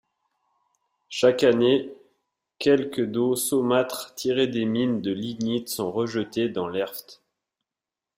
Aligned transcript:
Chaque 1.09 1.43
année, 1.43 1.91
quelque 2.57 3.03
d'eau 3.03 3.35
saumâtre 3.35 4.15
tirée 4.15 4.47
des 4.47 4.65
mines 4.65 4.99
de 4.99 5.11
lignite 5.13 5.69
sont 5.69 5.91
rejetés 5.91 6.49
dans 6.49 6.67
l'Erft. 6.67 7.21